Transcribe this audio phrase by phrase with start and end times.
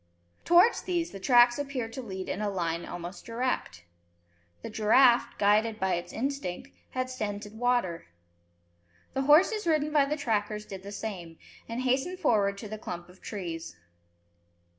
[0.45, 3.85] Towards these the tracks appeared to lead in a line almost direct.
[4.63, 8.07] The giraffe, guided by its instinct, had scented water.
[9.13, 11.37] The horses ridden by the trackers did the same,
[11.69, 13.75] and hastened forward to the clump of trees.